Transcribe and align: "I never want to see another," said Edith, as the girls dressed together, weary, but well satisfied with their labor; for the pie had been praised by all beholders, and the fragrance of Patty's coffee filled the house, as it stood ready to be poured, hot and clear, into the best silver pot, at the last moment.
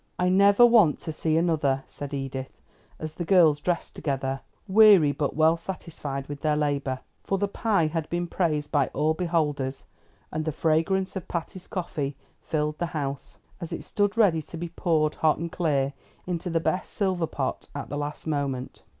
"I 0.17 0.29
never 0.29 0.65
want 0.65 0.97
to 1.01 1.11
see 1.11 1.37
another," 1.37 1.83
said 1.85 2.11
Edith, 2.11 2.59
as 2.97 3.13
the 3.13 3.23
girls 3.23 3.61
dressed 3.61 3.93
together, 3.95 4.41
weary, 4.67 5.11
but 5.11 5.35
well 5.35 5.57
satisfied 5.57 6.25
with 6.25 6.41
their 6.41 6.55
labor; 6.57 7.01
for 7.23 7.37
the 7.37 7.47
pie 7.47 7.85
had 7.85 8.09
been 8.09 8.25
praised 8.25 8.71
by 8.71 8.87
all 8.95 9.13
beholders, 9.13 9.85
and 10.31 10.43
the 10.43 10.51
fragrance 10.51 11.15
of 11.15 11.27
Patty's 11.27 11.67
coffee 11.67 12.17
filled 12.41 12.79
the 12.79 12.87
house, 12.97 13.37
as 13.59 13.71
it 13.71 13.83
stood 13.83 14.17
ready 14.17 14.41
to 14.41 14.57
be 14.57 14.69
poured, 14.69 15.13
hot 15.13 15.37
and 15.37 15.51
clear, 15.51 15.93
into 16.25 16.49
the 16.49 16.59
best 16.59 16.91
silver 16.93 17.27
pot, 17.27 17.69
at 17.75 17.89
the 17.89 17.95
last 17.97 18.25
moment. 18.25 18.81